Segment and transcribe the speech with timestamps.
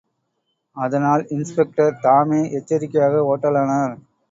[0.77, 3.95] அதனால் இன்ஸ்பெக்டர் தாமே எச்சரிக்கையாக ஓட்டலானார்.